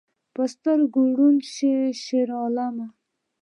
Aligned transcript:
په 0.33 0.43
سترګو 0.53 1.01
ړوند 1.17 1.41
شې 1.53 1.73
شیرعالمه 2.03 2.87